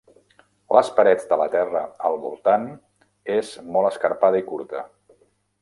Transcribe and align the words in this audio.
Les 0.75 0.87
parets 0.99 1.27
de 1.33 1.37
la 1.41 1.47
terra 1.57 1.83
al 2.09 2.17
voltant 2.25 2.67
és 3.37 3.55
molt 3.77 3.93
escarpada 3.93 4.43
i 4.45 4.49
curta. 4.53 4.87